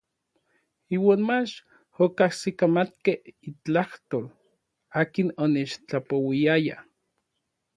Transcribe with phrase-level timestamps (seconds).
[0.95, 1.53] Iuan mach
[2.05, 3.17] okajsikamatkej
[3.49, 4.25] itlajtol
[5.01, 6.75] akin onechtlapouiaya.